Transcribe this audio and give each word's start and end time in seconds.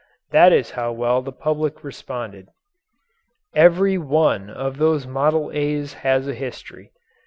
That 0.31 0.51
is 0.51 0.71
how 0.71 0.91
well 0.93 1.21
the 1.21 1.31
public 1.31 1.83
responded. 1.83 2.47
Every 3.53 3.99
one 3.99 4.49
of 4.49 4.79
these 4.79 5.05
"Model 5.05 5.51
A's" 5.53 5.93
has 6.01 6.27
a 6.27 6.33
history. 6.33 6.91